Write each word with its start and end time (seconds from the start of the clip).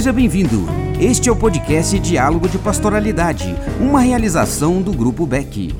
Seja 0.00 0.14
bem-vindo. 0.14 0.64
Este 0.98 1.28
é 1.28 1.32
o 1.32 1.36
podcast 1.36 1.98
Diálogo 1.98 2.48
de 2.48 2.56
Pastoralidade, 2.58 3.54
uma 3.78 4.00
realização 4.00 4.80
do 4.80 4.92
Grupo 4.92 5.26
Beck. 5.26 5.74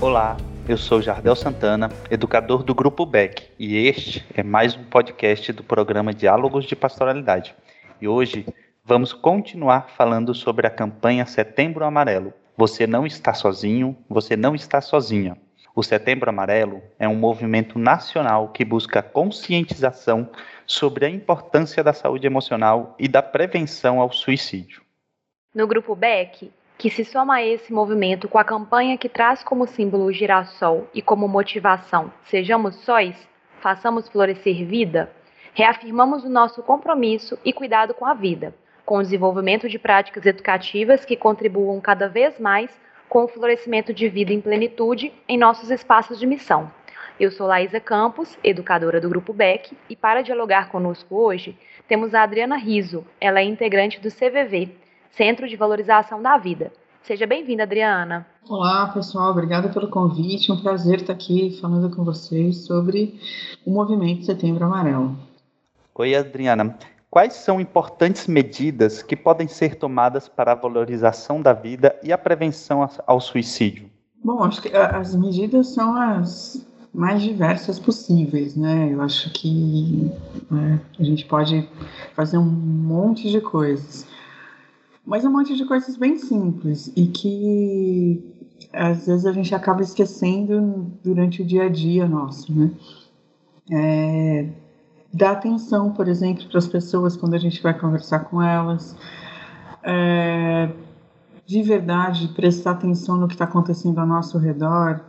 Olá, 0.00 0.36
eu 0.68 0.76
sou 0.76 1.00
Jardel 1.00 1.36
Santana, 1.36 1.88
educador 2.10 2.64
do 2.64 2.74
Grupo 2.74 3.06
Beck, 3.06 3.44
e 3.56 3.76
este 3.76 4.26
é 4.34 4.42
mais 4.42 4.74
um 4.74 4.82
podcast 4.82 5.52
do 5.52 5.62
programa 5.62 6.12
Diálogos 6.12 6.64
de 6.64 6.74
Pastoralidade. 6.74 7.54
E 8.02 8.08
hoje 8.08 8.44
vamos 8.84 9.12
continuar 9.12 9.90
falando 9.96 10.34
sobre 10.34 10.66
a 10.66 10.70
campanha 10.70 11.24
Setembro 11.24 11.84
Amarelo. 11.84 12.32
Você 12.56 12.88
não 12.88 13.06
está 13.06 13.32
sozinho, 13.32 13.96
você 14.08 14.36
não 14.36 14.52
está 14.52 14.80
sozinha. 14.80 15.36
O 15.78 15.82
Setembro 15.82 16.30
Amarelo 16.30 16.80
é 16.98 17.06
um 17.06 17.14
movimento 17.14 17.78
nacional 17.78 18.48
que 18.48 18.64
busca 18.64 19.02
conscientização 19.02 20.26
sobre 20.66 21.04
a 21.04 21.10
importância 21.10 21.84
da 21.84 21.92
saúde 21.92 22.26
emocional 22.26 22.94
e 22.98 23.06
da 23.06 23.22
prevenção 23.22 24.00
ao 24.00 24.10
suicídio. 24.10 24.80
No 25.54 25.66
grupo 25.66 25.94
Beck, 25.94 26.50
que 26.78 26.88
se 26.88 27.04
soma 27.04 27.34
a 27.34 27.44
esse 27.44 27.74
movimento 27.74 28.26
com 28.26 28.38
a 28.38 28.44
campanha 28.44 28.96
que 28.96 29.06
traz 29.06 29.44
como 29.44 29.66
símbolo 29.66 30.04
o 30.04 30.12
girassol 30.14 30.88
e 30.94 31.02
como 31.02 31.28
motivação 31.28 32.10
Sejamos 32.24 32.76
Sóis, 32.76 33.28
Façamos 33.60 34.08
Florescer 34.08 34.64
Vida, 34.64 35.12
reafirmamos 35.52 36.24
o 36.24 36.30
nosso 36.30 36.62
compromisso 36.62 37.38
e 37.44 37.52
cuidado 37.52 37.92
com 37.92 38.06
a 38.06 38.14
vida, 38.14 38.54
com 38.82 38.96
o 38.96 39.02
desenvolvimento 39.02 39.68
de 39.68 39.78
práticas 39.78 40.24
educativas 40.24 41.04
que 41.04 41.18
contribuam 41.18 41.78
cada 41.82 42.08
vez 42.08 42.40
mais 42.40 42.70
com 43.16 43.24
o 43.24 43.28
florescimento 43.28 43.94
de 43.94 44.10
vida 44.10 44.30
em 44.30 44.42
plenitude 44.42 45.10
em 45.26 45.38
nossos 45.38 45.70
espaços 45.70 46.18
de 46.18 46.26
missão. 46.26 46.70
Eu 47.18 47.30
sou 47.30 47.46
Laísa 47.46 47.80
Campos, 47.80 48.36
educadora 48.44 49.00
do 49.00 49.08
Grupo 49.08 49.32
BEC, 49.32 49.74
e 49.88 49.96
para 49.96 50.20
dialogar 50.20 50.68
conosco 50.68 51.16
hoje, 51.16 51.58
temos 51.88 52.12
a 52.12 52.22
Adriana 52.22 52.58
Riso. 52.58 53.06
Ela 53.18 53.40
é 53.40 53.44
integrante 53.44 53.98
do 53.98 54.10
CVV, 54.10 54.76
Centro 55.12 55.48
de 55.48 55.56
Valorização 55.56 56.20
da 56.20 56.36
Vida. 56.36 56.70
Seja 57.00 57.26
bem-vinda, 57.26 57.62
Adriana. 57.62 58.26
Olá, 58.46 58.88
pessoal. 58.88 59.30
Obrigada 59.30 59.70
pelo 59.70 59.88
convite. 59.88 60.52
Um 60.52 60.60
prazer 60.60 60.96
estar 60.96 61.14
aqui 61.14 61.58
falando 61.58 61.96
com 61.96 62.04
vocês 62.04 62.66
sobre 62.66 63.18
o 63.64 63.70
movimento 63.70 64.26
Setembro 64.26 64.66
Amarelo. 64.66 65.18
Oi, 65.94 66.14
Adriana. 66.14 66.76
Quais 67.16 67.32
são 67.32 67.58
importantes 67.58 68.26
medidas 68.26 69.02
que 69.02 69.16
podem 69.16 69.48
ser 69.48 69.76
tomadas 69.76 70.28
para 70.28 70.52
a 70.52 70.54
valorização 70.54 71.40
da 71.40 71.54
vida 71.54 71.98
e 72.02 72.12
a 72.12 72.18
prevenção 72.18 72.86
ao 73.06 73.20
suicídio? 73.22 73.88
Bom, 74.22 74.44
acho 74.44 74.60
que 74.60 74.68
as 74.76 75.16
medidas 75.16 75.68
são 75.68 75.96
as 75.96 76.68
mais 76.92 77.22
diversas 77.22 77.78
possíveis, 77.78 78.54
né? 78.54 78.92
Eu 78.92 79.00
acho 79.00 79.32
que 79.32 80.12
né, 80.50 80.78
a 81.00 81.02
gente 81.02 81.24
pode 81.24 81.66
fazer 82.14 82.36
um 82.36 82.44
monte 82.44 83.30
de 83.30 83.40
coisas, 83.40 84.06
mas 85.02 85.24
um 85.24 85.30
monte 85.30 85.56
de 85.56 85.64
coisas 85.64 85.96
bem 85.96 86.18
simples 86.18 86.92
e 86.94 87.06
que 87.06 88.22
às 88.74 89.06
vezes 89.06 89.24
a 89.24 89.32
gente 89.32 89.54
acaba 89.54 89.80
esquecendo 89.80 90.92
durante 91.02 91.40
o 91.40 91.46
dia 91.46 91.64
a 91.64 91.68
dia 91.70 92.06
nosso, 92.06 92.52
né? 92.52 92.70
É, 93.72 94.48
dar 95.16 95.32
atenção, 95.32 95.90
por 95.92 96.08
exemplo, 96.08 96.46
para 96.48 96.58
as 96.58 96.66
pessoas 96.66 97.16
quando 97.16 97.34
a 97.34 97.38
gente 97.38 97.62
vai 97.62 97.72
conversar 97.72 98.20
com 98.20 98.42
elas. 98.42 98.94
É, 99.82 100.70
de 101.46 101.62
verdade, 101.62 102.28
prestar 102.28 102.72
atenção 102.72 103.16
no 103.16 103.26
que 103.26 103.34
está 103.34 103.44
acontecendo 103.44 103.98
ao 103.98 104.06
nosso 104.06 104.36
redor. 104.38 105.00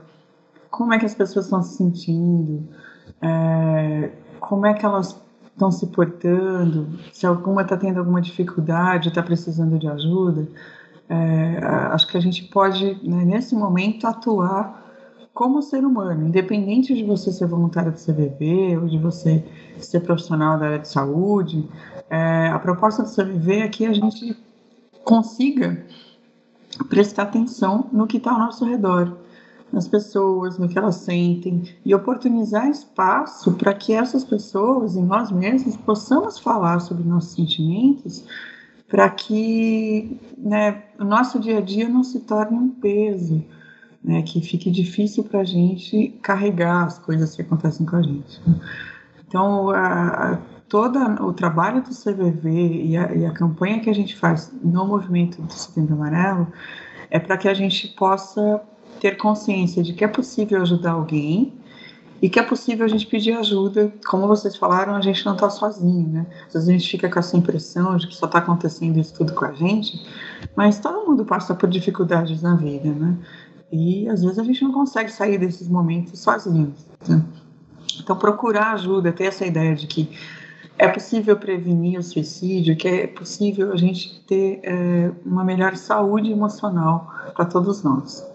Como 0.69 0.94
é 0.94 0.99
que 0.99 1.05
as 1.05 1.14
pessoas 1.14 1.45
estão 1.45 1.61
se 1.61 1.75
sentindo? 1.75 2.67
É, 3.22 4.11
como 4.39 4.66
é 4.66 4.73
que 4.73 4.86
elas 4.86 5.19
estão 5.52 5.72
se 5.72 5.88
portando? 5.88 6.88
Se 7.11 7.25
alguma 7.25 7.64
está 7.64 7.76
tendo 7.76 7.99
alguma 7.99 8.21
dificuldade, 8.21 9.09
está 9.09 9.21
precisando 9.21 9.77
de 9.77 9.87
ajuda? 9.87 10.48
É, 11.09 11.59
acho 11.92 12.08
que 12.08 12.17
a 12.17 12.21
gente 12.21 12.43
pode, 12.45 12.98
né, 13.03 13.26
nesse 13.26 13.55
momento, 13.55 14.08
atuar 14.08 14.86
como 15.37 15.61
ser 15.61 15.86
humano, 15.86 16.27
independente 16.27 16.95
de 16.95 17.03
você 17.03 17.31
ser 17.31 17.45
voluntário 17.45 17.92
do 17.92 17.99
CVV 17.99 18.75
ou 18.81 18.87
de 18.87 18.98
você 18.98 19.45
ser 19.77 19.99
profissional 19.99 20.58
da 20.58 20.65
área 20.65 20.80
de 20.80 20.87
saúde, 20.87 21.70
é, 22.09 22.48
a 22.48 22.58
proposta 22.58 23.03
do 23.03 23.09
CVV 23.09 23.59
é 23.59 23.67
que 23.67 23.86
a 23.86 23.93
gente 23.93 24.36
consiga 25.03 25.86
prestar 26.89 27.21
atenção 27.21 27.87
no 27.92 28.08
que 28.08 28.17
está 28.17 28.31
ao 28.31 28.39
nosso 28.39 28.65
redor, 28.65 29.15
nas 29.71 29.87
pessoas, 29.87 30.58
no 30.58 30.67
que 30.67 30.76
elas 30.76 30.95
sentem 30.95 31.71
e 31.86 31.93
oportunizar 31.93 32.67
espaço 32.67 33.53
para 33.53 33.76
que 33.76 33.93
essas 33.93 34.23
pessoas 34.23 34.95
e 34.95 35.02
nós 35.03 35.31
mesmos 35.31 35.77
possamos 35.77 36.39
falar 36.39 36.80
sobre 36.80 37.03
nossos 37.03 37.33
sentimentos 37.33 38.26
para 38.87 39.08
que 39.11 40.20
né, 40.36 40.81
o 40.99 41.03
nosso 41.03 41.39
dia 41.39 41.59
a 41.59 41.61
dia 41.61 41.87
não 41.87 42.03
se 42.03 42.21
torne 42.21 42.58
um 42.58 42.70
peso, 42.70 43.45
né, 44.08 44.22
que 44.22 44.40
fique 44.40 44.72
difícil 44.72 45.26
para 45.26 45.42
a 45.42 45.44
gente 45.44 46.18
carregar 46.22 46.86
as 46.86 46.98
coisas 46.98 47.36
que 47.36 47.42
acontecem 47.42 47.86
com 47.86 47.98
a 47.98 48.02
gente. 48.02 48.42
Então, 49.28 49.70
a, 49.72 50.40
todo 50.70 50.98
o 51.26 51.34
trabalho 51.34 51.82
do 51.82 51.90
CVV 51.90 52.50
e 52.86 52.95
a, 52.95 53.14
e 53.14 53.26
a, 53.26 53.32
campanha 53.32 53.82
que 53.82 53.90
a 53.90 53.94
gente 53.94 54.16
faz 54.16 54.50
no 54.64 54.88
movimento 54.88 55.42
do 55.42 55.52
Setembro 55.52 55.95
Amarelo 55.95 56.48
é 57.12 57.20
para 57.20 57.38
que 57.38 57.50
a 57.50 57.54
gente 57.54 57.90
possa 57.90 58.62
ter 59.02 59.18
consciência 59.18 59.84
de 59.84 59.92
que 59.92 60.06
é 60.06 60.08
possível 60.08 60.62
ajudar 60.62 60.92
alguém 60.92 61.54
e 62.22 62.30
que 62.30 62.39
é 62.39 62.44
possível 62.44 62.86
a 62.86 62.88
gente 62.88 63.06
pedir 63.06 63.34
ajuda. 63.34 63.94
Como 64.08 64.26
vocês 64.26 64.56
falaram, 64.56 64.95
a 64.95 65.02
gente 65.02 65.26
não 65.26 65.34
está 65.34 65.50
sozinho, 65.50 66.08
né? 66.08 66.26
Às 66.48 66.54
vezes 66.54 66.70
a 66.70 66.72
gente 66.72 66.89
fica 66.89 67.10
com 67.10 67.20
essa 67.20 67.36
impressão 67.36 67.98
de 67.98 68.08
que 68.08 68.16
só 68.16 68.26
está 68.26 68.39
acontecendo 68.39 68.98
isso 68.98 69.14
tudo 69.14 69.34
com 69.34 69.45
a 69.45 69.52
gente, 69.52 70.02
mas 70.56 70.80
todo 70.80 71.06
mundo 71.06 71.26
passa 71.26 71.54
por 71.54 71.70
dificuldades 71.70 72.42
na 72.42 72.56
vida, 72.56 72.89
né? 72.89 73.18
E 73.72 74.08
às 74.10 74.22
vezes 74.23 74.39
a 74.39 74.44
gente 74.44 74.64
não 74.64 74.72
consegue 74.72 75.11
sair 75.11 75.38
desses 75.38 75.67
momentos 75.67 76.20
sozinhos. 76.20 76.86
Né? 77.08 77.23
Então, 78.00 78.16
procurar 78.16 78.73
ajuda, 78.73 79.11
ter 79.11 79.26
essa 79.26 79.45
ideia 79.45 79.76
de 79.76 79.88
que 79.88 80.10
é 80.78 80.88
possível 80.88 81.36
prevenir 81.36 82.00
o 82.00 82.04
suicídio, 82.04 82.77
que 82.77 82.88
é 82.88 83.08
possível 83.08 83.73
a 83.73 83.76
gente 83.76 84.23
ter 84.26 84.60
é, 84.64 85.11
uma 85.26 85.44
melhor 85.44 85.76
saúde 85.76 86.32
emocional 86.32 87.11
para 87.36 87.45
todos 87.45 87.83
nós. 87.83 88.26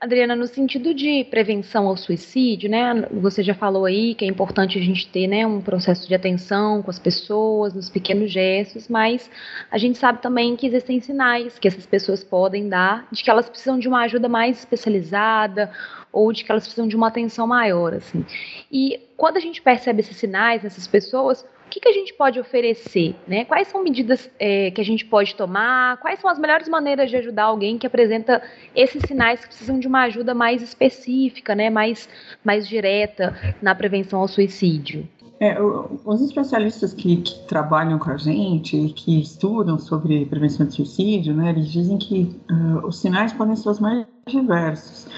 Adriana, 0.00 0.34
no 0.34 0.46
sentido 0.46 0.94
de 0.94 1.24
prevenção 1.24 1.86
ao 1.86 1.94
suicídio, 1.94 2.70
né? 2.70 3.06
Você 3.12 3.42
já 3.42 3.52
falou 3.52 3.84
aí 3.84 4.14
que 4.14 4.24
é 4.24 4.28
importante 4.28 4.78
a 4.78 4.80
gente 4.80 5.06
ter, 5.06 5.26
né, 5.26 5.46
um 5.46 5.60
processo 5.60 6.08
de 6.08 6.14
atenção 6.14 6.82
com 6.82 6.88
as 6.88 6.98
pessoas, 6.98 7.74
nos 7.74 7.90
pequenos 7.90 8.32
gestos, 8.32 8.88
mas 8.88 9.30
a 9.70 9.76
gente 9.76 9.98
sabe 9.98 10.22
também 10.22 10.56
que 10.56 10.66
existem 10.66 11.00
sinais 11.00 11.58
que 11.58 11.68
essas 11.68 11.84
pessoas 11.84 12.24
podem 12.24 12.66
dar 12.66 13.06
de 13.12 13.22
que 13.22 13.28
elas 13.28 13.50
precisam 13.50 13.78
de 13.78 13.88
uma 13.88 14.00
ajuda 14.04 14.26
mais 14.26 14.60
especializada 14.60 15.70
ou 16.10 16.32
de 16.32 16.44
que 16.44 16.50
elas 16.50 16.64
precisam 16.64 16.88
de 16.88 16.96
uma 16.96 17.08
atenção 17.08 17.46
maior, 17.46 17.92
assim. 17.92 18.24
E 18.72 19.00
quando 19.18 19.36
a 19.36 19.40
gente 19.40 19.60
percebe 19.60 20.00
esses 20.00 20.16
sinais 20.16 20.62
nessas 20.62 20.86
pessoas, 20.86 21.44
o 21.70 21.72
que, 21.72 21.78
que 21.78 21.88
a 21.88 21.92
gente 21.92 22.12
pode 22.12 22.40
oferecer? 22.40 23.14
Né? 23.28 23.44
Quais 23.44 23.68
são 23.68 23.84
medidas 23.84 24.28
é, 24.40 24.72
que 24.72 24.80
a 24.80 24.84
gente 24.84 25.04
pode 25.04 25.36
tomar? 25.36 25.98
Quais 25.98 26.18
são 26.18 26.28
as 26.28 26.36
melhores 26.36 26.68
maneiras 26.68 27.08
de 27.08 27.16
ajudar 27.16 27.44
alguém 27.44 27.78
que 27.78 27.86
apresenta 27.86 28.42
esses 28.74 29.00
sinais 29.06 29.40
que 29.40 29.46
precisam 29.46 29.78
de 29.78 29.86
uma 29.86 30.02
ajuda 30.02 30.34
mais 30.34 30.62
específica, 30.62 31.54
né? 31.54 31.70
mais, 31.70 32.08
mais 32.42 32.66
direta 32.66 33.54
na 33.62 33.72
prevenção 33.72 34.20
ao 34.20 34.26
suicídio? 34.26 35.08
É, 35.38 35.56
os 35.62 36.20
especialistas 36.20 36.92
que, 36.92 37.18
que, 37.18 37.46
trabalham 37.46 37.98
com 37.98 38.10
a 38.10 38.16
gente, 38.16 38.92
que 38.94 39.22
estudam 39.22 39.78
sobre 39.78 40.26
prevenção 40.26 40.66
de 40.66 40.74
suicídio, 40.74 41.32
né, 41.32 41.48
eles 41.48 41.70
dizem 41.70 41.96
que 41.96 42.38
uh, 42.50 42.86
os 42.86 43.00
sinais 43.00 43.32
podem 43.32 43.56
ser 43.56 43.70
os 43.70 43.80
mais 43.80 44.06
diversos, 44.26 45.08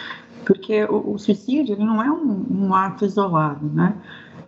porque 0.44 0.84
o, 0.84 1.14
o 1.14 1.18
suicídio 1.18 1.76
não 1.78 2.02
é 2.02 2.10
um, 2.10 2.46
um 2.50 2.74
ato 2.74 3.04
isolado, 3.04 3.66
né? 3.66 3.94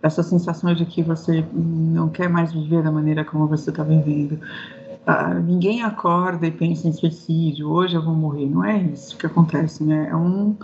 essa 0.05 0.21
sensação 0.21 0.73
de 0.73 0.85
que 0.85 1.01
você 1.01 1.43
não 1.51 2.09
quer 2.09 2.29
mais 2.29 2.53
viver 2.53 2.83
da 2.83 2.91
maneira 2.91 3.25
como 3.25 3.47
você 3.47 3.71
está 3.71 3.83
vivendo. 3.83 4.39
Ah, 5.05 5.33
ninguém 5.33 5.83
acorda 5.83 6.47
e 6.47 6.51
pensa 6.51 6.87
em 6.87 6.91
suicídio, 6.91 7.69
hoje 7.69 7.95
eu 7.95 8.03
vou 8.03 8.13
morrer. 8.13 8.47
Não 8.47 8.63
é 8.63 8.77
isso 8.77 9.17
que 9.17 9.25
acontece, 9.25 9.83
né? 9.83 10.07
É 10.09 10.15
um, 10.15 10.55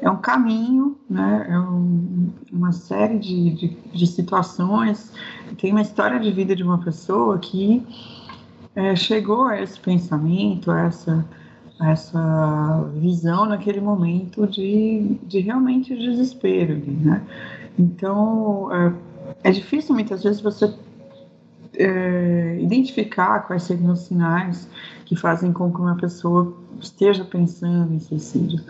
é 0.00 0.10
um 0.10 0.16
caminho, 0.16 0.96
né? 1.08 1.46
É 1.48 1.58
um, 1.58 2.30
uma 2.52 2.72
série 2.72 3.18
de, 3.18 3.50
de, 3.50 3.68
de, 3.92 4.06
situações. 4.06 5.12
Tem 5.58 5.70
uma 5.70 5.82
história 5.82 6.18
de 6.18 6.30
vida 6.30 6.54
de 6.54 6.62
uma 6.62 6.78
pessoa 6.78 7.38
que 7.38 7.82
é, 8.74 8.94
chegou 8.96 9.44
a 9.44 9.60
esse 9.60 9.78
pensamento, 9.78 10.70
a 10.70 10.80
essa, 10.82 11.26
essa 11.80 12.88
visão 12.94 13.46
naquele 13.46 13.80
momento 13.80 14.46
de, 14.46 15.18
de 15.24 15.40
realmente 15.40 15.96
desespero, 15.96 16.76
né? 16.76 17.22
Então, 17.78 18.68
é, 18.72 19.48
é 19.48 19.50
difícil 19.50 19.94
muitas 19.94 20.22
vezes 20.22 20.40
você 20.40 20.72
é, 21.76 22.58
identificar 22.60 23.40
quais 23.40 23.64
seriam 23.64 23.92
os 23.92 24.00
sinais 24.00 24.68
que 25.04 25.16
fazem 25.16 25.52
com 25.52 25.72
que 25.72 25.80
uma 25.80 25.96
pessoa 25.96 26.56
esteja 26.80 27.24
pensando 27.24 27.92
em 27.92 28.00
suicídio. 28.00 28.62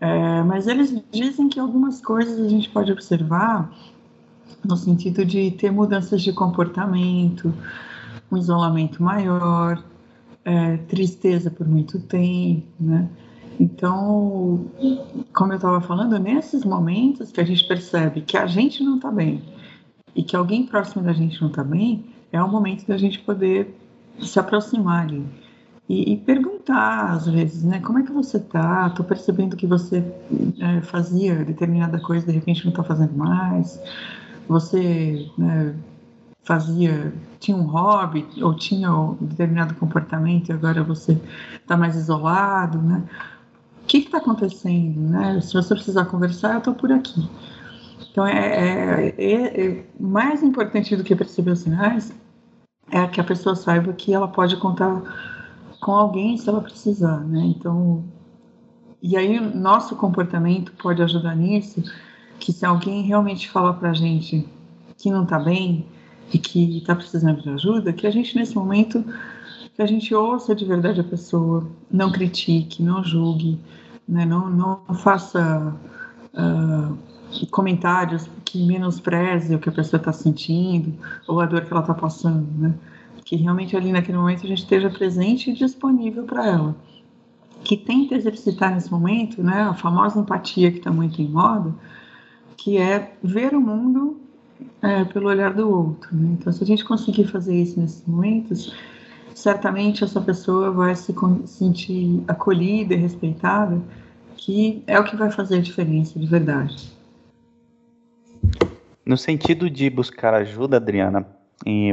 É, 0.00 0.42
mas 0.42 0.66
eles 0.66 0.94
dizem 1.10 1.48
que 1.48 1.60
algumas 1.60 2.00
coisas 2.00 2.40
a 2.40 2.48
gente 2.48 2.68
pode 2.70 2.90
observar 2.90 3.70
no 4.64 4.76
sentido 4.76 5.24
de 5.24 5.50
ter 5.52 5.70
mudanças 5.70 6.22
de 6.22 6.32
comportamento, 6.32 7.52
um 8.30 8.36
isolamento 8.36 9.02
maior, 9.02 9.82
é, 10.44 10.76
tristeza 10.76 11.50
por 11.50 11.66
muito 11.66 12.00
tempo, 12.00 12.66
né? 12.78 13.08
Então, 13.58 14.66
como 15.34 15.52
eu 15.52 15.56
estava 15.56 15.80
falando, 15.82 16.18
nesses 16.18 16.64
momentos 16.64 17.30
que 17.30 17.40
a 17.40 17.44
gente 17.44 17.66
percebe 17.68 18.22
que 18.22 18.36
a 18.36 18.46
gente 18.46 18.82
não 18.82 18.96
está 18.96 19.10
bem 19.10 19.42
e 20.16 20.22
que 20.22 20.34
alguém 20.34 20.64
próximo 20.64 21.02
da 21.02 21.12
gente 21.12 21.40
não 21.42 21.48
está 21.48 21.62
bem, 21.62 22.06
é 22.32 22.42
o 22.42 22.48
momento 22.48 22.86
da 22.86 22.96
gente 22.96 23.18
poder 23.18 23.76
se 24.18 24.38
aproximar 24.38 25.02
ali 25.02 25.24
e, 25.90 26.12
e, 26.12 26.16
perguntar 26.16 27.12
às 27.12 27.26
vezes, 27.26 27.64
né? 27.64 27.80
Como 27.80 27.98
é 27.98 28.02
que 28.04 28.12
você 28.12 28.38
tá? 28.38 28.88
Tô 28.90 29.02
percebendo 29.02 29.56
que 29.56 29.66
você 29.66 30.04
é, 30.60 30.80
fazia 30.82 31.44
determinada 31.44 31.98
coisa, 31.98 32.26
de 32.26 32.32
repente 32.32 32.64
não 32.64 32.70
está 32.70 32.84
fazendo 32.84 33.12
mais. 33.12 33.80
Você 34.48 35.28
né, 35.36 35.74
fazia, 36.42 37.12
tinha 37.38 37.56
um 37.56 37.66
hobby 37.66 38.26
ou 38.42 38.54
tinha 38.54 38.92
um 38.92 39.14
determinado 39.14 39.74
comportamento 39.74 40.48
e 40.48 40.52
agora 40.52 40.82
você 40.82 41.20
está 41.54 41.76
mais 41.76 41.96
isolado, 41.96 42.80
né? 42.80 43.02
O 43.82 43.86
que 43.86 43.98
está 43.98 44.18
acontecendo, 44.18 45.00
né? 45.00 45.40
Se 45.40 45.54
você 45.54 45.74
precisar 45.74 46.04
conversar, 46.06 46.54
eu 46.54 46.58
estou 46.58 46.74
por 46.74 46.92
aqui. 46.92 47.28
Então, 48.10 48.26
é, 48.26 48.38
é, 48.38 49.14
é, 49.16 49.66
é, 49.66 49.86
mais 49.98 50.42
importante 50.42 50.96
do 50.96 51.04
que 51.04 51.14
perceber 51.14 51.52
os 51.52 51.60
sinais 51.60 52.12
é 52.90 53.06
que 53.06 53.20
a 53.20 53.24
pessoa 53.24 53.54
saiba 53.54 53.92
que 53.92 54.12
ela 54.12 54.26
pode 54.26 54.56
contar 54.56 55.02
com 55.80 55.92
alguém 55.92 56.36
se 56.36 56.48
ela 56.48 56.60
precisar, 56.60 57.20
né? 57.20 57.40
Então, 57.44 58.04
e 59.02 59.16
aí 59.16 59.38
nosso 59.40 59.94
comportamento 59.96 60.72
pode 60.72 61.02
ajudar 61.02 61.36
nisso, 61.36 61.82
que 62.38 62.52
se 62.52 62.66
alguém 62.66 63.02
realmente 63.02 63.48
falar 63.48 63.74
pra 63.74 63.92
gente 63.92 64.46
que 64.98 65.10
não 65.10 65.24
tá 65.24 65.38
bem 65.38 65.86
e 66.32 66.38
que 66.38 66.82
tá 66.86 66.94
precisando 66.94 67.42
de 67.42 67.50
ajuda, 67.50 67.92
que 67.92 68.06
a 68.06 68.10
gente 68.10 68.36
nesse 68.36 68.54
momento 68.54 69.04
que 69.74 69.82
a 69.82 69.86
gente 69.86 70.14
ouça 70.14 70.54
de 70.54 70.64
verdade 70.64 71.00
a 71.00 71.04
pessoa, 71.04 71.66
não 71.90 72.12
critique, 72.12 72.82
não 72.82 73.02
julgue, 73.02 73.58
né? 74.06 74.24
não, 74.24 74.50
não 74.50 74.94
faça 74.94 75.74
uh, 76.34 77.46
comentários 77.50 78.28
que 78.44 78.64
menospreze 78.66 79.54
o 79.54 79.58
que 79.58 79.68
a 79.68 79.72
pessoa 79.72 79.98
está 79.98 80.12
sentindo 80.12 80.94
ou 81.26 81.40
a 81.40 81.46
dor 81.46 81.64
que 81.64 81.72
ela 81.72 81.80
está 81.80 81.94
passando, 81.94 82.46
né? 82.58 82.74
Que 83.24 83.36
realmente 83.36 83.76
ali 83.76 83.92
naquele 83.92 84.18
momento 84.18 84.44
a 84.44 84.48
gente 84.48 84.62
esteja 84.62 84.90
presente 84.90 85.50
e 85.50 85.54
disponível 85.54 86.24
para 86.24 86.46
ela. 86.46 86.76
Que 87.62 87.76
tenta 87.76 88.16
exercitar 88.16 88.74
nesse 88.74 88.90
momento, 88.90 89.42
né? 89.42 89.62
A 89.62 89.74
famosa 89.74 90.18
empatia 90.18 90.72
que 90.72 90.78
está 90.78 90.90
muito 90.90 91.22
em 91.22 91.28
moda, 91.28 91.72
que 92.56 92.76
é 92.76 93.16
ver 93.22 93.54
o 93.54 93.60
mundo 93.60 94.19
é, 94.82 95.04
pelo 95.04 95.28
olhar 95.28 95.52
do 95.52 95.68
outro. 95.68 96.14
Né? 96.14 96.36
Então, 96.38 96.52
se 96.52 96.62
a 96.62 96.66
gente 96.66 96.84
conseguir 96.84 97.24
fazer 97.24 97.54
isso 97.54 97.80
nesses 97.80 98.04
momentos, 98.06 98.74
certamente 99.34 100.04
essa 100.04 100.20
pessoa 100.20 100.70
vai 100.70 100.94
se 100.94 101.14
sentir 101.46 102.22
acolhida 102.28 102.94
e 102.94 102.96
respeitada, 102.96 103.80
que 104.36 104.82
é 104.86 104.98
o 104.98 105.04
que 105.04 105.16
vai 105.16 105.30
fazer 105.30 105.58
a 105.58 105.60
diferença 105.60 106.18
de 106.18 106.26
verdade. 106.26 106.92
No 109.04 109.16
sentido 109.16 109.68
de 109.68 109.90
buscar 109.90 110.34
ajuda, 110.34 110.76
Adriana, 110.76 111.26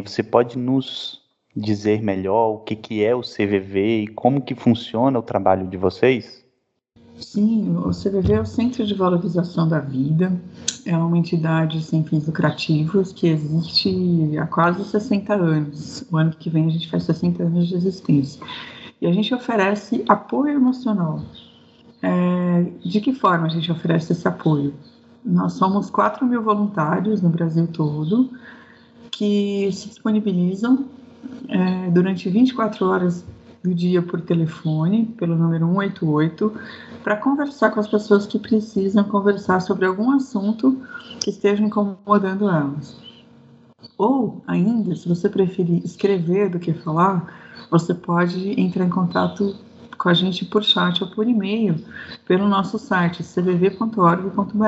você 0.04 0.22
pode 0.22 0.58
nos 0.58 1.22
dizer 1.56 2.02
melhor 2.02 2.50
o 2.50 2.60
que, 2.60 2.76
que 2.76 3.04
é 3.04 3.16
o 3.16 3.22
CVV 3.22 4.04
e 4.04 4.08
como 4.08 4.42
que 4.42 4.54
funciona 4.54 5.18
o 5.18 5.24
trabalho 5.24 5.68
de 5.68 5.76
vocês? 5.76 6.47
Sim, 7.20 7.76
o 7.78 7.90
CVV 7.90 8.34
é 8.34 8.42
o 8.42 8.46
Centro 8.46 8.86
de 8.86 8.94
Valorização 8.94 9.68
da 9.68 9.80
Vida, 9.80 10.40
é 10.86 10.96
uma 10.96 11.18
entidade 11.18 11.82
sem 11.82 12.04
fins 12.04 12.28
lucrativos 12.28 13.12
que 13.12 13.28
existe 13.28 14.38
há 14.38 14.46
quase 14.46 14.84
60 14.86 15.34
anos. 15.34 16.06
O 16.12 16.18
ano 16.18 16.32
que 16.32 16.50
vem 16.50 16.68
a 16.68 16.70
gente 16.70 16.90
faz 16.90 17.04
60 17.04 17.44
anos 17.44 17.68
de 17.68 17.76
existência. 17.76 18.42
E 19.02 19.08
a 19.08 19.12
gente 19.12 19.34
oferece 19.34 20.04
apoio 20.08 20.56
emocional. 20.56 21.22
É, 22.02 22.72
de 22.86 23.02
que 23.02 23.12
forma 23.14 23.48
a 23.48 23.50
gente 23.50 23.72
oferece 23.72 24.14
esse 24.14 24.28
apoio? 24.28 24.74
Nós 25.26 25.54
somos 25.54 25.90
4 25.90 26.26
mil 26.26 26.42
voluntários 26.44 27.22
no 27.22 27.30
Brasil 27.30 27.68
todo 27.68 28.30
que 29.12 29.70
se 29.72 29.90
disponibilizam 29.90 30.86
é, 31.50 31.90
durante 31.90 32.30
24 32.30 32.86
horas 32.86 33.26
do 33.68 33.76
dia 33.76 34.02
por 34.02 34.22
telefone, 34.22 35.06
pelo 35.18 35.36
número 35.36 35.66
188, 35.68 36.54
para 37.04 37.18
conversar 37.18 37.72
com 37.72 37.80
as 37.80 37.88
pessoas 37.88 38.26
que 38.26 38.40
precisam 38.40 39.04
conversar 39.04 39.60
sobre 39.60 39.86
algum 39.86 40.12
assunto 40.12 40.82
que 41.20 41.30
esteja 41.30 41.62
incomodando 41.62 42.50
elas. 42.50 42.98
Ou 43.98 44.42
ainda, 44.48 44.96
se 44.96 45.08
você 45.08 45.28
preferir 45.28 45.84
escrever 45.84 46.50
do 46.50 46.60
que 46.60 46.74
falar, 46.74 47.34
você 47.70 47.94
pode 47.94 48.60
entrar 48.60 48.86
em 48.86 48.90
contato 48.90 49.56
com 49.98 50.10
a 50.10 50.14
gente 50.14 50.46
por 50.46 50.64
chat 50.64 51.04
ou 51.04 51.10
por 51.10 51.28
e-mail 51.28 51.76
pelo 52.26 52.48
nosso 52.48 52.80
site 52.80 53.24
cvv.org.br. 53.24 54.68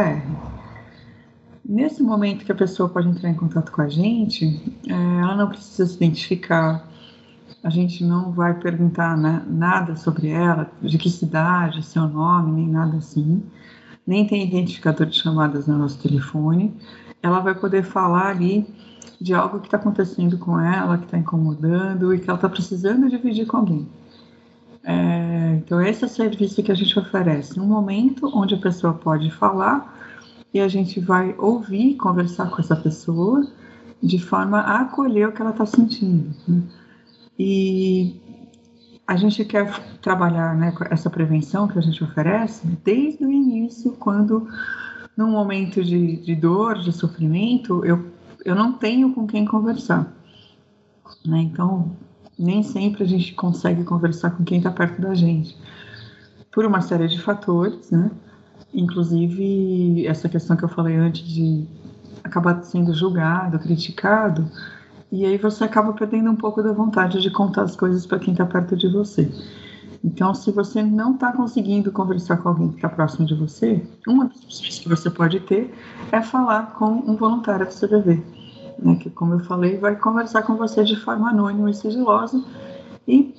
Nesse 1.63 2.01
momento 2.01 2.43
que 2.43 2.51
a 2.51 2.55
pessoa 2.55 2.89
pode 2.89 3.07
entrar 3.07 3.29
em 3.29 3.35
contato 3.35 3.71
com 3.71 3.81
a 3.81 3.87
gente, 3.87 4.59
é, 4.87 4.91
ela 4.91 5.35
não 5.35 5.47
precisa 5.47 5.85
se 5.85 5.95
identificar, 5.95 6.89
a 7.63 7.69
gente 7.69 8.03
não 8.03 8.31
vai 8.31 8.53
perguntar 8.53 9.17
né, 9.17 9.43
nada 9.47 9.95
sobre 9.95 10.29
ela, 10.29 10.71
de 10.81 10.97
que 10.97 11.09
cidade, 11.09 11.83
seu 11.83 12.07
nome, 12.07 12.51
nem 12.51 12.67
nada 12.67 12.97
assim, 12.97 13.43
nem 14.07 14.25
tem 14.25 14.47
identificador 14.47 15.07
de 15.07 15.17
chamadas 15.17 15.67
no 15.67 15.77
nosso 15.77 16.01
telefone. 16.01 16.73
Ela 17.21 17.39
vai 17.39 17.53
poder 17.53 17.83
falar 17.83 18.29
ali 18.29 18.65
de 19.19 19.33
algo 19.33 19.59
que 19.59 19.67
está 19.67 19.77
acontecendo 19.77 20.37
com 20.37 20.59
ela, 20.59 20.97
que 20.97 21.05
está 21.05 21.17
incomodando 21.17 22.13
e 22.13 22.19
que 22.19 22.29
ela 22.29 22.37
está 22.37 22.47
precisando 22.47 23.09
dividir 23.09 23.45
com 23.45 23.57
alguém. 23.57 23.87
É, 24.83 25.55
então, 25.57 25.81
esse 25.81 26.03
é 26.03 26.07
o 26.07 26.09
serviço 26.09 26.63
que 26.63 26.71
a 26.71 26.75
gente 26.75 26.97
oferece, 26.97 27.59
um 27.59 27.65
momento 27.65 28.31
onde 28.33 28.55
a 28.55 28.59
pessoa 28.59 28.93
pode 28.93 29.29
falar 29.29 29.97
e 30.53 30.59
a 30.59 30.67
gente 30.67 30.99
vai 30.99 31.35
ouvir, 31.37 31.95
conversar 31.95 32.49
com 32.49 32.61
essa 32.61 32.75
pessoa 32.75 33.45
de 34.01 34.17
forma 34.17 34.59
a 34.61 34.81
acolher 34.81 35.27
o 35.27 35.31
que 35.33 35.41
ela 35.41 35.51
está 35.51 35.65
sentindo. 35.65 36.33
Né? 36.47 36.63
E 37.39 38.19
a 39.07 39.15
gente 39.15 39.45
quer 39.45 39.71
trabalhar 40.01 40.53
né, 40.55 40.75
essa 40.91 41.09
prevenção 41.09 41.69
que 41.69 41.79
a 41.79 41.81
gente 41.81 42.03
oferece 42.03 42.67
desde 42.83 43.25
o 43.25 43.31
início, 43.31 43.93
quando 43.93 44.45
num 45.15 45.31
momento 45.31 45.83
de, 45.83 46.17
de 46.17 46.35
dor, 46.35 46.79
de 46.79 46.91
sofrimento, 46.91 47.83
eu, 47.85 48.11
eu 48.43 48.53
não 48.53 48.73
tenho 48.73 49.13
com 49.13 49.25
quem 49.25 49.45
conversar. 49.45 50.13
Né? 51.25 51.39
Então, 51.41 51.95
nem 52.37 52.61
sempre 52.61 53.03
a 53.03 53.07
gente 53.07 53.33
consegue 53.33 53.83
conversar 53.83 54.31
com 54.31 54.43
quem 54.43 54.57
está 54.57 54.71
perto 54.71 55.01
da 55.01 55.13
gente, 55.13 55.57
por 56.51 56.65
uma 56.65 56.81
série 56.81 57.07
de 57.07 57.21
fatores, 57.21 57.91
né? 57.91 58.11
Inclusive, 58.73 60.05
essa 60.05 60.29
questão 60.29 60.55
que 60.55 60.63
eu 60.63 60.69
falei 60.69 60.95
antes 60.95 61.27
de 61.27 61.65
acabar 62.23 62.61
sendo 62.63 62.93
julgado, 62.93 63.59
criticado, 63.59 64.49
e 65.11 65.25
aí 65.25 65.37
você 65.37 65.63
acaba 65.63 65.93
perdendo 65.93 66.29
um 66.29 66.35
pouco 66.35 66.61
da 66.61 66.71
vontade 66.71 67.21
de 67.21 67.31
contar 67.31 67.63
as 67.63 67.75
coisas 67.75 68.05
para 68.05 68.19
quem 68.19 68.33
está 68.33 68.45
perto 68.45 68.75
de 68.75 68.87
você. 68.87 69.29
Então, 70.03 70.33
se 70.33 70.51
você 70.51 70.81
não 70.81 71.13
está 71.13 71.31
conseguindo 71.33 71.91
conversar 71.91 72.37
com 72.37 72.49
alguém 72.49 72.69
que 72.69 72.75
está 72.75 72.87
próximo 72.87 73.25
de 73.25 73.35
você, 73.35 73.83
uma 74.07 74.25
das 74.25 74.37
opções 74.43 74.79
que 74.79 74.87
você 74.87 75.09
pode 75.09 75.39
ter 75.41 75.73
é 76.11 76.21
falar 76.21 76.73
com 76.75 76.85
um 76.85 77.15
voluntário 77.15 77.65
do 77.65 77.73
CVV, 77.73 78.23
né, 78.79 78.95
que, 78.95 79.09
como 79.09 79.33
eu 79.33 79.39
falei, 79.41 79.77
vai 79.77 79.95
conversar 79.97 80.43
com 80.43 80.55
você 80.55 80.83
de 80.83 80.95
forma 80.95 81.29
anônima 81.29 81.69
e 81.69 81.73
sigilosa 81.73 82.41
e 83.07 83.33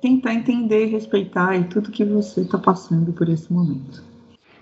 tentar 0.00 0.34
entender 0.34 0.86
respeitar 0.86 1.56
e 1.56 1.64
tudo 1.64 1.90
que 1.90 2.04
você 2.04 2.40
está 2.40 2.58
passando 2.58 3.12
por 3.12 3.28
esse 3.28 3.52
momento. 3.52 4.07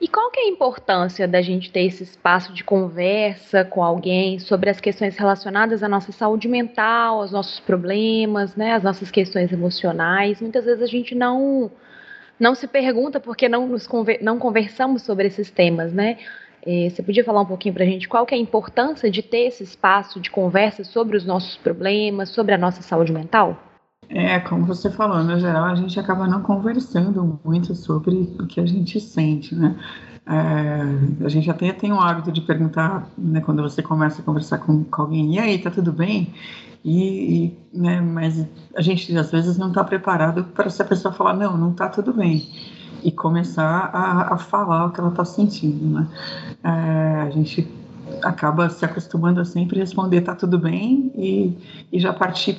E 0.01 0.07
qual 0.07 0.31
que 0.31 0.41
é 0.41 0.43
a 0.45 0.49
importância 0.49 1.27
da 1.27 1.41
gente 1.41 1.73
ter 1.73 1.85
esse 1.85 2.03
espaço 2.03 2.53
de 2.53 2.63
conversa 2.63 3.65
com 3.65 3.83
alguém 3.83 4.39
sobre 4.39 4.69
as 4.69 4.79
questões 4.79 5.17
relacionadas 5.17 5.83
à 5.83 5.89
nossa 5.89 6.13
saúde 6.13 6.49
mental, 6.49 7.21
aos 7.21 7.33
nossos 7.33 7.61
problemas, 7.61 8.55
né, 8.55 8.73
as 8.75 8.83
nossas 8.83 9.11
questões 9.11 9.51
emocionais? 9.53 10.41
Muitas 10.41 10.67
vezes 10.67 10.83
a 10.83 10.87
gente 10.87 11.15
não 11.15 11.71
não 12.39 12.55
se 12.55 12.67
pergunta 12.67 13.19
porque 13.19 13.49
não 13.49 13.67
nos 13.67 13.87
conver, 13.87 14.19
não 14.23 14.39
conversamos 14.39 15.03
sobre 15.03 15.27
esses 15.27 15.51
temas, 15.51 15.93
né? 15.93 16.19
É, 16.67 16.91
você 16.91 17.03
podia 17.03 17.25
falar 17.25 17.41
um 17.41 17.47
pouquinho 17.47 17.73
para 17.75 17.85
a 17.85 17.87
gente 17.87 18.09
qual 18.09 18.27
que 18.27 18.35
é 18.35 18.39
a 18.39 18.41
importância 18.41 19.11
de 19.11 19.23
ter 19.23 19.47
esse 19.47 19.63
espaço 19.63 20.21
de 20.21 20.31
conversa 20.31 20.85
sobre 20.85 21.17
os 21.17 21.25
nossos 21.25 21.57
problemas, 21.57 22.29
sobre 22.31 22.55
a 22.55 22.59
nossa 22.59 22.83
saúde 22.83 23.13
mental? 23.13 23.66
É, 24.09 24.39
como 24.41 24.65
você 24.65 24.91
falou, 24.91 25.23
no 25.25 25.39
geral 25.39 25.65
a 25.65 25.75
gente 25.75 25.99
acaba 25.99 26.27
não 26.27 26.41
conversando 26.43 27.41
muito 27.45 27.75
sobre 27.75 28.35
o 28.39 28.47
que 28.47 28.61
a 28.61 28.67
gente 28.67 29.01
sente, 29.01 29.55
né? 29.55 29.77
É, 30.29 31.25
a 31.25 31.29
gente 31.29 31.51
até 31.51 31.73
tem 31.73 31.93
o 31.93 32.01
hábito 32.01 32.33
de 32.33 32.41
perguntar, 32.41 33.09
né, 33.17 33.41
quando 33.41 33.63
você 33.63 33.83
começa 33.83 34.21
a 34.21 34.25
conversar 34.25 34.59
com, 34.59 34.83
com 34.85 35.03
alguém, 35.03 35.35
e 35.35 35.39
aí, 35.39 35.59
tá 35.59 35.71
tudo 35.71 35.93
bem? 35.93 36.33
E, 36.85 37.47
e 37.47 37.59
né, 37.73 38.01
mas 38.01 38.47
a 38.77 38.81
gente 38.81 39.17
às 39.17 39.31
vezes 39.31 39.57
não 39.59 39.69
está 39.69 39.85
preparado 39.85 40.45
para 40.45 40.71
se 40.71 40.83
a 40.83 40.85
pessoa 40.85 41.13
falar, 41.15 41.35
não, 41.35 41.57
não 41.57 41.71
está 41.71 41.89
tudo 41.89 42.13
bem. 42.13 42.49
e 43.03 43.13
começar 43.13 43.91
a, 43.93 44.35
a 44.35 44.39
falar 44.39 44.87
o 44.87 44.91
que 44.93 45.01
ela 45.01 45.11
está 45.11 45.25
sentindo, 45.25 46.01
né? 46.01 46.09
É, 46.65 47.23
a 47.23 47.31
gente 47.31 47.63
acaba 48.23 48.69
se 48.71 48.85
acostumando 48.85 49.41
a 49.41 49.45
sempre 49.45 49.79
responder 49.79 50.23
tá 50.23 50.35
tudo 50.35 50.59
bem 50.59 51.13
e, 51.15 51.57
e 51.93 51.99
já 51.99 52.13
partir 52.13 52.59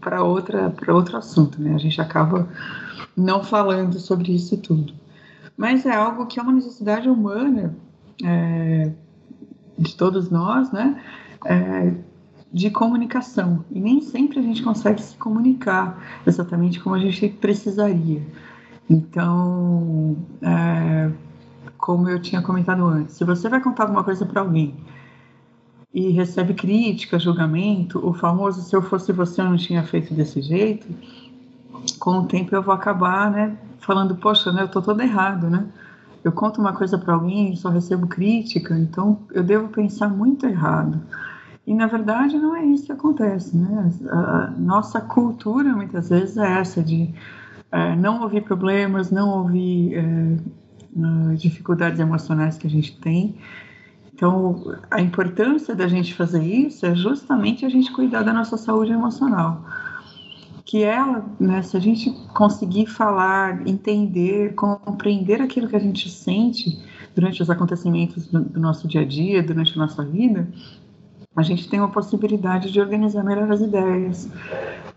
para 0.00 0.22
outra 0.22 0.70
para 0.70 0.94
outro 0.94 1.16
assunto, 1.16 1.60
né? 1.60 1.74
A 1.74 1.78
gente 1.78 2.00
acaba 2.00 2.48
não 3.16 3.42
falando 3.42 3.98
sobre 3.98 4.32
isso 4.32 4.56
tudo. 4.56 4.92
Mas 5.56 5.84
é 5.86 5.94
algo 5.94 6.26
que 6.26 6.40
é 6.40 6.42
uma 6.42 6.52
necessidade 6.52 7.08
humana 7.08 7.74
é, 8.24 8.90
de 9.78 9.94
todos 9.94 10.30
nós, 10.30 10.70
né? 10.72 11.00
É, 11.44 11.92
de 12.52 12.70
comunicação. 12.70 13.64
E 13.70 13.80
nem 13.80 14.00
sempre 14.00 14.38
a 14.38 14.42
gente 14.42 14.62
consegue 14.62 15.02
se 15.02 15.16
comunicar 15.16 16.20
exatamente 16.26 16.80
como 16.80 16.94
a 16.94 16.98
gente 16.98 17.28
precisaria. 17.28 18.22
Então, 18.88 20.16
é, 20.42 21.10
como 21.82 22.08
eu 22.08 22.22
tinha 22.22 22.40
comentado 22.40 22.86
antes, 22.86 23.16
se 23.16 23.24
você 23.24 23.48
vai 23.48 23.60
contar 23.60 23.82
alguma 23.82 24.04
coisa 24.04 24.24
para 24.24 24.40
alguém 24.40 24.72
e 25.92 26.10
recebe 26.10 26.54
crítica, 26.54 27.18
julgamento, 27.18 27.98
o 28.08 28.14
famoso 28.14 28.62
se 28.62 28.74
eu 28.74 28.80
fosse 28.80 29.12
você 29.12 29.40
eu 29.40 29.46
não 29.46 29.56
tinha 29.56 29.82
feito 29.82 30.14
desse 30.14 30.40
jeito, 30.40 30.86
com 31.98 32.20
o 32.20 32.26
tempo 32.26 32.54
eu 32.54 32.62
vou 32.62 32.72
acabar, 32.72 33.32
né, 33.32 33.58
falando, 33.80 34.14
poxa, 34.14 34.52
né, 34.52 34.62
eu 34.62 34.68
tô 34.68 34.80
todo 34.80 35.02
errado, 35.02 35.50
né? 35.50 35.66
Eu 36.22 36.30
conto 36.30 36.60
uma 36.60 36.72
coisa 36.72 36.96
para 36.96 37.14
alguém 37.14 37.52
e 37.52 37.56
só 37.56 37.68
recebo 37.68 38.06
crítica, 38.06 38.78
então 38.78 39.18
eu 39.32 39.42
devo 39.42 39.66
pensar 39.66 40.08
muito 40.08 40.46
errado. 40.46 41.02
E 41.66 41.74
na 41.74 41.88
verdade 41.88 42.38
não 42.38 42.54
é 42.54 42.64
isso 42.64 42.86
que 42.86 42.92
acontece, 42.92 43.56
né? 43.56 43.90
A 44.08 44.52
nossa 44.56 45.00
cultura 45.00 45.72
muitas 45.72 46.10
vezes 46.10 46.36
é 46.36 46.60
essa 46.60 46.80
de 46.80 47.12
é, 47.72 47.96
não 47.96 48.22
ouvir 48.22 48.42
problemas, 48.42 49.10
não 49.10 49.30
ouvir 49.30 49.94
é, 49.96 50.36
dificuldades 51.36 51.98
emocionais 51.98 52.56
que 52.58 52.66
a 52.66 52.70
gente 52.70 52.96
tem. 52.98 53.36
Então, 54.14 54.76
a 54.90 55.00
importância 55.00 55.74
da 55.74 55.88
gente 55.88 56.14
fazer 56.14 56.44
isso 56.44 56.84
é 56.86 56.94
justamente 56.94 57.64
a 57.64 57.68
gente 57.68 57.92
cuidar 57.92 58.22
da 58.22 58.32
nossa 58.32 58.56
saúde 58.56 58.92
emocional. 58.92 59.64
Que 60.64 60.84
ela, 60.84 61.24
né, 61.40 61.62
se 61.62 61.76
a 61.76 61.80
gente 61.80 62.10
conseguir 62.34 62.86
falar, 62.86 63.66
entender, 63.66 64.54
compreender 64.54 65.40
aquilo 65.40 65.68
que 65.68 65.76
a 65.76 65.80
gente 65.80 66.08
sente 66.08 66.78
durante 67.14 67.42
os 67.42 67.50
acontecimentos 67.50 68.26
do 68.28 68.60
nosso 68.60 68.86
dia 68.86 69.00
a 69.00 69.04
dia, 69.04 69.42
durante 69.42 69.76
a 69.76 69.82
nossa 69.82 70.04
vida, 70.04 70.48
a 71.34 71.42
gente 71.42 71.68
tem 71.68 71.80
uma 71.80 71.90
possibilidade 71.90 72.70
de 72.70 72.80
organizar 72.80 73.24
melhor 73.24 73.50
as 73.50 73.60
ideias, 73.60 74.30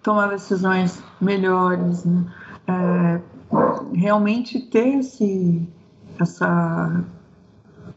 tomar 0.03 0.27
decisões 0.27 1.01
melhores, 1.19 2.05
né? 2.05 2.25
é, 2.67 3.21
realmente 3.93 4.59
ter 4.59 4.99
esse, 4.99 5.67
essa 6.19 7.03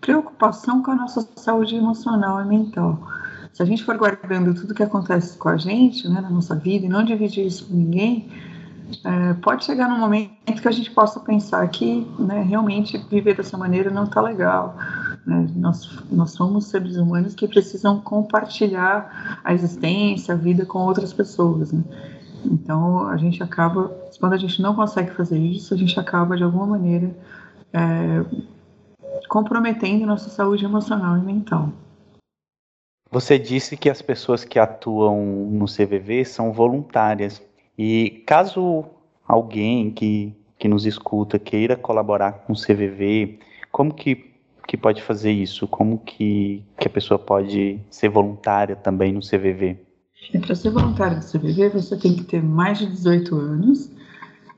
preocupação 0.00 0.82
com 0.82 0.90
a 0.90 0.94
nossa 0.94 1.26
saúde 1.37 1.76
emocional 1.76 2.40
e 2.40 2.46
mental. 2.46 2.98
Se 3.52 3.62
a 3.62 3.66
gente 3.66 3.84
for 3.84 3.96
guardando 3.96 4.54
tudo 4.54 4.75
que 4.75 4.82
acontece 4.82 5.37
com 5.37 5.48
a 5.48 5.56
gente, 5.56 6.08
né, 6.08 6.20
na 6.20 6.30
nossa 6.30 6.54
vida, 6.54 6.87
e 6.87 6.88
não 6.88 7.04
dividir 7.04 7.46
isso 7.46 7.66
com 7.66 7.75
ninguém, 7.75 8.30
é, 9.04 9.34
pode 9.34 9.64
chegar 9.64 9.88
num 9.88 9.98
momento 9.98 10.62
que 10.62 10.68
a 10.68 10.72
gente 10.72 10.90
possa 10.90 11.20
pensar 11.20 11.66
que 11.68 12.06
né, 12.18 12.42
realmente 12.42 12.96
viver 13.10 13.37
dessa 13.37 13.58
maneira 13.58 13.90
não 13.90 14.04
está 14.04 14.20
legal. 14.20 14.76
Né? 15.26 15.46
Nós, 15.56 15.88
nós 16.10 16.30
somos 16.32 16.66
seres 16.66 16.96
humanos 16.96 17.34
que 17.34 17.46
precisam 17.46 18.00
compartilhar 18.00 19.40
a 19.44 19.52
existência, 19.52 20.34
a 20.34 20.37
vida 20.37 20.64
com 20.64 20.78
outras 20.78 21.12
pessoas. 21.12 21.72
Né? 21.72 21.82
Então, 22.44 23.06
a 23.08 23.16
gente 23.16 23.42
acaba, 23.42 23.92
quando 24.18 24.32
a 24.32 24.38
gente 24.38 24.62
não 24.62 24.75
consegue 24.75 25.10
fazer 25.10 25.38
isso, 25.38 25.75
a 25.75 25.76
gente 25.76 25.98
acaba, 25.98 26.37
de 26.37 26.44
alguma 26.44 26.66
maneira, 26.66 27.10
é, 27.72 28.25
comprometendo 29.28 30.06
nossa 30.06 30.30
saúde 30.30 30.64
emocional 30.64 31.16
e 31.16 31.20
mental. 31.20 31.72
Você 33.10 33.38
disse 33.38 33.76
que 33.76 33.88
as 33.88 34.02
pessoas 34.02 34.44
que 34.44 34.58
atuam 34.58 35.25
no 35.50 35.64
CVV 35.64 36.25
são 36.25 36.52
voluntárias. 36.52 37.42
E 37.76 38.22
caso 38.26 38.84
alguém 39.26 39.90
que, 39.90 40.34
que 40.58 40.68
nos 40.68 40.84
escuta 40.84 41.38
queira 41.38 41.76
colaborar 41.76 42.32
com 42.32 42.52
o 42.52 42.56
CVV, 42.56 43.38
como 43.70 43.94
que 43.94 44.28
que 44.68 44.76
pode 44.76 45.02
fazer 45.02 45.32
isso? 45.32 45.66
Como 45.66 45.98
que, 45.98 46.62
que 46.78 46.87
a 46.87 46.90
pessoa 46.90 47.18
pode 47.18 47.80
ser 47.88 48.10
voluntária 48.10 48.76
também 48.76 49.14
no 49.14 49.20
CVV? 49.20 49.78
Para 50.42 50.54
ser 50.54 50.70
voluntário 50.70 51.20
do 51.20 51.25
CVV, 51.25 51.70
você 51.70 51.96
tem 51.96 52.14
que 52.14 52.25
ter 52.25 52.42
mais 52.42 52.78
de 52.78 52.84
18 52.84 53.34
anos 53.34 53.90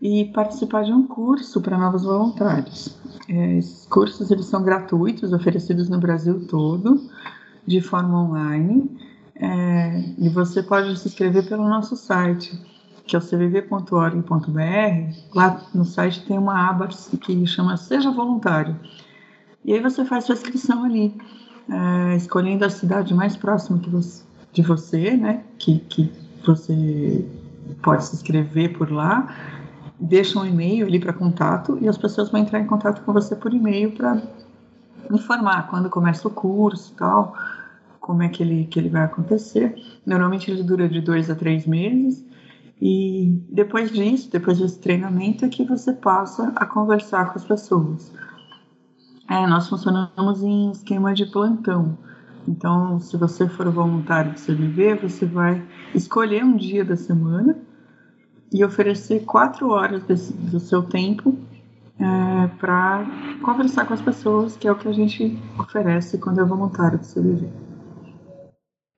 e 0.01 0.27
participar 0.27 0.85
de 0.85 0.93
um 0.93 1.07
curso 1.07 1.61
para 1.61 1.77
novos 1.77 2.05
voluntários. 2.05 2.97
É, 3.29 3.59
esses 3.59 3.87
cursos 3.87 4.31
eles 4.31 4.47
são 4.47 4.63
gratuitos, 4.63 5.33
oferecidos 5.33 5.89
no 5.89 5.99
Brasil 5.99 6.47
todo, 6.47 7.01
de 7.67 7.81
forma 7.81 8.23
online, 8.23 8.91
é, 9.37 10.05
e 10.19 10.29
você 10.29 10.63
pode 10.63 10.99
se 10.99 11.09
inscrever 11.09 11.47
pelo 11.49 11.69
nosso 11.69 11.97
site, 11.97 12.59
que 13.07 13.15
é 13.15 13.19
o 13.19 13.23
cvv.org.br. 13.23 14.61
Lá 15.35 15.63
no 15.75 15.85
site 15.85 16.25
tem 16.27 16.39
uma 16.39 16.69
aba 16.69 16.89
que 16.89 17.47
chama 17.47 17.77
Seja 17.77 18.11
Voluntário. 18.11 18.79
E 19.65 19.73
aí 19.73 19.81
você 19.81 20.05
faz 20.05 20.25
sua 20.25 20.35
inscrição 20.35 20.85
ali, 20.85 21.15
é, 21.69 22.17
escolhendo 22.17 22.65
a 22.65 22.71
cidade 22.71 23.15
mais 23.15 23.37
próxima 23.37 23.79
você, 23.89 24.25
de 24.53 24.63
você, 24.63 25.17
né? 25.17 25.43
Que, 25.59 25.79
que 25.81 26.13
você 26.47 27.25
pode 27.83 28.05
se 28.05 28.17
inscrever 28.17 28.77
por 28.77 28.91
lá, 28.91 29.60
deixa 30.01 30.39
um 30.39 30.47
e-mail 30.47 30.87
ali 30.87 30.99
para 30.99 31.13
contato 31.13 31.79
e 31.81 31.89
as 31.89 31.99
pessoas 31.99 32.31
vão 32.31 32.41
entrar 32.41 32.59
em 32.61 32.67
contato 32.67 33.03
com 33.03 33.13
você 33.13 33.37
por 33.37 33.53
e-mail 33.53 33.93
para 33.93 34.23
informar 35.11 35.69
quando 35.69 35.91
começa 35.91 36.27
o 36.27 36.31
curso 36.31 36.93
e 36.93 36.97
tal, 36.97 37.37
como 38.01 38.23
é 38.23 38.29
que 38.29 38.43
ele, 38.43 38.65
que 38.65 38.79
ele 38.79 38.89
vai 38.89 39.05
acontecer. 39.05 39.75
Normalmente 40.07 40.51
ele 40.51 40.63
dura 40.63 40.89
de 40.89 41.01
dois 41.01 41.29
a 41.29 41.35
três 41.35 41.67
meses. 41.67 42.25
E 42.81 43.39
depois 43.51 43.93
disso, 43.93 44.31
depois 44.33 44.59
desse 44.59 44.79
treinamento, 44.79 45.45
é 45.45 45.49
que 45.49 45.65
você 45.65 45.93
passa 45.93 46.51
a 46.57 46.65
conversar 46.65 47.31
com 47.31 47.39
as 47.39 47.45
pessoas. 47.45 48.11
É, 49.29 49.47
nós 49.47 49.69
funcionamos 49.69 50.43
em 50.43 50.71
esquema 50.71 51.13
de 51.13 51.27
plantão. 51.27 51.99
Então, 52.49 52.99
se 52.99 53.19
você 53.19 53.47
for 53.47 53.71
voluntário 53.71 54.33
do 54.33 54.41
CVV, 54.41 54.95
você 54.95 55.27
vai 55.27 55.63
escolher 55.95 56.43
um 56.43 56.57
dia 56.57 56.83
da 56.83 56.97
semana 56.97 57.57
e 58.53 58.65
oferecer 58.65 59.25
quatro 59.25 59.71
horas 59.71 60.03
desse, 60.05 60.33
do 60.33 60.59
seu 60.59 60.83
tempo 60.83 61.37
é, 61.99 62.49
para 62.59 63.07
conversar 63.43 63.87
com 63.87 63.95
as 63.95 64.01
pessoas, 64.01 64.57
que 64.57 64.67
é 64.67 64.73
o 64.73 64.77
que 64.77 64.89
a 64.89 64.93
gente 64.93 65.39
oferece 65.59 66.19
quando 66.19 66.41
é 66.41 66.45
voluntário 66.45 66.99
do 66.99 67.07
CVV. 67.07 67.49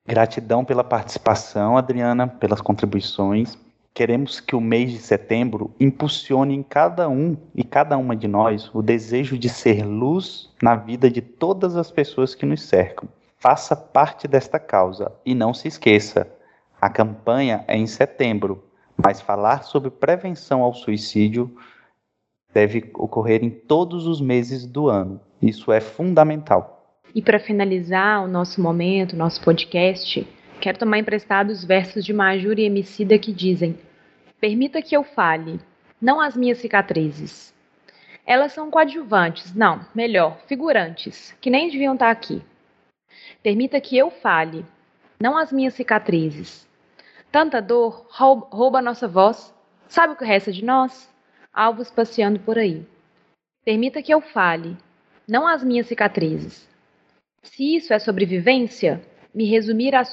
Gratidão 0.07 0.65
pela 0.65 0.83
participação, 0.83 1.77
Adriana, 1.77 2.27
pelas 2.27 2.61
contribuições. 2.61 3.57
Queremos 3.93 4.39
que 4.39 4.55
o 4.55 4.61
mês 4.61 4.91
de 4.91 4.97
setembro 4.97 5.71
impulsione 5.79 6.55
em 6.55 6.63
cada 6.63 7.07
um 7.07 7.37
e 7.53 7.63
cada 7.63 7.95
uma 7.97 8.15
de 8.15 8.27
nós 8.27 8.69
o 8.73 8.81
desejo 8.81 9.37
de 9.37 9.47
ser 9.47 9.85
luz 9.85 10.49
na 10.61 10.75
vida 10.75 11.11
de 11.11 11.21
todas 11.21 11.77
as 11.77 11.91
pessoas 11.91 12.33
que 12.33 12.45
nos 12.45 12.63
cercam. 12.63 13.07
Faça 13.37 13.75
parte 13.75 14.27
desta 14.27 14.57
causa 14.57 15.11
e 15.25 15.35
não 15.35 15.53
se 15.53 15.67
esqueça: 15.67 16.27
a 16.81 16.89
campanha 16.89 17.63
é 17.67 17.77
em 17.77 17.85
setembro, 17.85 18.63
mas 18.97 19.21
falar 19.21 19.63
sobre 19.63 19.89
prevenção 19.89 20.61
ao 20.61 20.73
suicídio 20.73 21.55
deve 22.53 22.91
ocorrer 22.95 23.43
em 23.43 23.49
todos 23.49 24.05
os 24.05 24.21
meses 24.21 24.65
do 24.65 24.89
ano. 24.89 25.19
Isso 25.41 25.71
é 25.71 25.81
fundamental. 25.81 26.99
E 27.13 27.21
para 27.21 27.39
finalizar 27.39 28.23
o 28.23 28.27
nosso 28.27 28.61
momento, 28.61 29.15
nosso 29.15 29.41
podcast, 29.43 30.25
Quero 30.63 30.77
tomar 30.77 30.97
emprestado 30.97 31.49
os 31.49 31.65
versos 31.65 32.05
de 32.05 32.13
Majur 32.13 32.57
e 32.57 32.63
Emicida 32.63 33.19
que 33.19 33.33
dizem: 33.33 33.77
Permita 34.39 34.81
que 34.81 34.95
eu 34.95 35.03
fale, 35.03 35.59
não 36.01 36.21
as 36.21 36.37
minhas 36.37 36.59
cicatrizes. 36.59 37.53
Elas 38.25 38.53
são 38.53 38.71
coadjuvantes, 38.71 39.53
não, 39.53 39.85
melhor, 39.93 40.39
figurantes, 40.47 41.35
que 41.41 41.49
nem 41.49 41.69
deviam 41.69 41.95
estar 41.95 42.09
aqui. 42.09 42.41
Permita 43.43 43.81
que 43.81 43.97
eu 43.97 44.09
fale, 44.09 44.65
não 45.19 45.37
as 45.37 45.51
minhas 45.51 45.73
cicatrizes. 45.73 46.65
Tanta 47.33 47.59
dor 47.59 48.05
rouba 48.11 48.79
nossa 48.79 49.07
voz. 49.07 49.51
Sabe 49.87 50.13
o 50.13 50.15
que 50.15 50.23
resta 50.23 50.51
de 50.51 50.63
nós? 50.63 51.11
Alvos 51.51 51.89
passeando 51.89 52.39
por 52.39 52.59
aí. 52.59 52.85
Permita 53.65 54.03
que 54.03 54.13
eu 54.13 54.21
fale, 54.21 54.77
não 55.27 55.47
as 55.47 55.63
minhas 55.63 55.87
cicatrizes. 55.87 56.69
Se 57.41 57.75
isso 57.75 57.91
é 57.91 57.97
sobrevivência, 57.97 59.01
me 59.33 59.45
resumir 59.45 59.95
à 59.95 60.03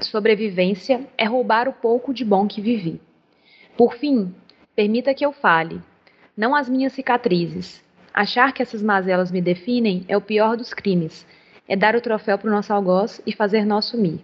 sobrevivência 0.00 1.06
é 1.18 1.26
roubar 1.26 1.68
o 1.68 1.74
pouco 1.74 2.14
de 2.14 2.24
bom 2.24 2.48
que 2.48 2.62
vivi. 2.62 3.02
Por 3.76 3.92
fim, 3.92 4.34
permita 4.74 5.12
que 5.12 5.26
eu 5.26 5.32
fale, 5.32 5.82
não 6.34 6.54
as 6.54 6.70
minhas 6.70 6.94
cicatrizes. 6.94 7.84
Achar 8.14 8.54
que 8.54 8.62
essas 8.62 8.82
mazelas 8.82 9.30
me 9.30 9.42
definem 9.42 10.06
é 10.08 10.16
o 10.16 10.22
pior 10.22 10.56
dos 10.56 10.72
crimes. 10.72 11.26
É 11.68 11.76
dar 11.76 11.94
o 11.94 12.00
troféu 12.00 12.38
para 12.38 12.48
o 12.48 12.50
nosso 12.50 12.72
algoz 12.72 13.20
e 13.26 13.32
fazer 13.34 13.66
nós 13.66 13.84
sumir. 13.84 14.20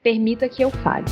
Permita 0.00 0.48
que 0.48 0.62
eu 0.62 0.70
fale. 0.70 1.06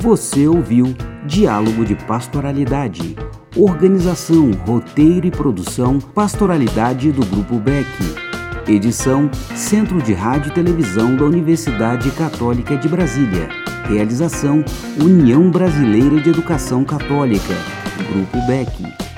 Você 0.00 0.48
ouviu 0.48 0.94
Diálogo 1.26 1.84
de 1.84 1.94
Pastoralidade 1.94 3.14
Organização, 3.54 4.50
roteiro 4.66 5.26
e 5.26 5.30
produção 5.30 5.98
Pastoralidade 5.98 7.12
do 7.12 7.24
Grupo 7.26 7.58
Beck. 7.58 7.86
Edição 8.66 9.30
Centro 9.54 10.00
de 10.00 10.14
Rádio 10.14 10.52
e 10.52 10.54
Televisão 10.54 11.16
da 11.16 11.24
Universidade 11.24 12.10
Católica 12.12 12.78
de 12.78 12.88
Brasília. 12.88 13.50
Realização 13.90 14.64
União 14.98 15.50
Brasileira 15.50 16.18
de 16.18 16.30
Educação 16.30 16.82
Católica. 16.82 17.54
Grupo 18.10 18.38
Beck. 18.46 19.09